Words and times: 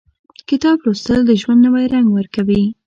•کتاب 0.49 0.77
لوستل، 0.85 1.19
د 1.25 1.31
ژوند 1.41 1.61
نوی 1.65 1.85
رنګ 1.93 2.07
ورکوي. 2.11 2.63